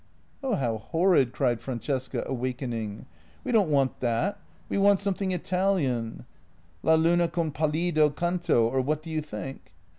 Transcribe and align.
"Oh, 0.41 0.55
how 0.55 0.79
horrid," 0.79 1.31
cried 1.31 1.61
Francesca, 1.61 2.23
awakening; 2.25 3.05
"we 3.43 3.51
don't 3.51 3.69
want 3.69 3.99
that, 3.99 4.39
we 4.67 4.79
want 4.79 4.99
something 4.99 5.31
Italian— 5.31 6.25
la 6.81 6.95
luna 6.95 7.27
con 7.27 7.51
palido 7.51 8.09
canto, 8.09 8.67
or 8.67 8.81
what 8.81 9.03
do 9.03 9.11
you 9.11 9.21
think? 9.21 9.75